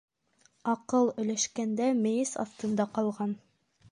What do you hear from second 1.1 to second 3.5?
өләшкәндә мейес аҫтында ҡалған.